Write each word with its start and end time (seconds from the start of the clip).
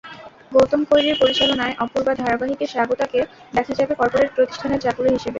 গৌতম 0.51 0.81
কৈরীর 0.89 1.17
পরিচালনায় 1.21 1.77
অপূর্বা 1.83 2.13
ধারাবাহিকে 2.15 2.65
স্বাগতাকে 2.67 3.19
দেখা 3.53 3.73
যাবে 3.79 3.93
করপোরেট 3.95 4.31
প্রতিষ্ঠানের 4.35 4.83
চাকুরে 4.83 5.09
হিসেবে। 5.09 5.29